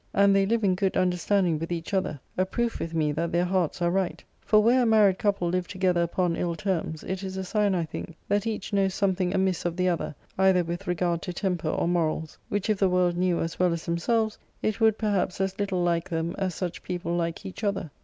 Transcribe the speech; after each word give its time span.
And 0.15 0.35
they 0.35 0.47
live 0.47 0.63
in 0.63 0.73
good 0.73 0.97
understanding 0.97 1.59
with 1.59 1.71
each 1.71 1.93
other: 1.93 2.19
a 2.35 2.43
proof 2.43 2.79
with 2.79 2.95
me 2.95 3.11
that 3.11 3.31
their 3.31 3.45
hearts 3.45 3.83
are 3.83 3.91
right; 3.91 4.23
for 4.41 4.59
where 4.59 4.81
a 4.81 4.85
married 4.87 5.19
couple 5.19 5.47
live 5.49 5.67
together 5.67 6.01
upon 6.01 6.35
ill 6.35 6.55
terms, 6.55 7.03
it 7.03 7.21
is 7.21 7.37
a 7.37 7.43
sign, 7.43 7.75
I 7.75 7.85
think, 7.85 8.15
that 8.27 8.47
each 8.47 8.73
knows 8.73 8.95
something 8.95 9.31
amiss 9.31 9.63
of 9.63 9.75
the 9.77 9.89
other, 9.89 10.15
either 10.39 10.63
with 10.63 10.87
regard 10.87 11.21
to 11.21 11.33
temper 11.33 11.69
or 11.69 11.87
morals, 11.87 12.39
which 12.49 12.67
if 12.67 12.79
the 12.79 12.89
world 12.89 13.15
knew 13.15 13.41
as 13.41 13.59
well 13.59 13.73
as 13.73 13.85
themselves, 13.85 14.39
it 14.63 14.81
would 14.81 14.97
perhaps 14.97 15.39
as 15.39 15.59
little 15.59 15.83
like 15.83 16.09
them 16.09 16.33
as 16.39 16.55
such 16.55 16.81
people 16.81 17.15
like 17.15 17.45
each 17.45 17.63
other. 17.63 17.91